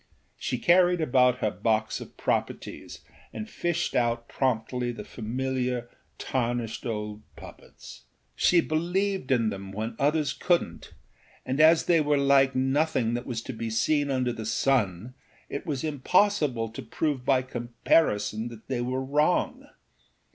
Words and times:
She 0.39 0.57
carried 0.57 0.99
about 0.99 1.41
her 1.41 1.51
box 1.51 2.01
of 2.01 2.17
properties 2.17 3.01
and 3.31 3.47
fished 3.47 3.95
out 3.95 4.27
promptly 4.27 4.91
the 4.91 5.03
familiar, 5.03 5.91
tarnished 6.17 6.87
old 6.87 7.21
puppets. 7.35 8.05
She 8.35 8.61
believed 8.61 9.29
in 9.31 9.51
them 9.51 9.71
when 9.71 9.95
others 9.99 10.35
couldnât, 10.35 10.93
and 11.45 11.61
as 11.61 11.85
they 11.85 12.01
were 12.01 12.17
like 12.17 12.55
nothing 12.55 13.13
that 13.13 13.27
was 13.27 13.43
to 13.43 13.53
be 13.53 13.69
seen 13.69 14.09
under 14.09 14.33
the 14.33 14.47
sun 14.47 15.13
it 15.49 15.67
was 15.67 15.83
impossible 15.83 16.69
to 16.69 16.81
prove 16.81 17.23
by 17.23 17.43
comparison 17.43 18.47
that 18.47 18.67
they 18.69 18.81
were 18.81 19.03
wrong. 19.05 19.67